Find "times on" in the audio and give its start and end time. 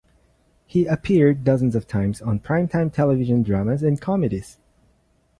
1.85-2.39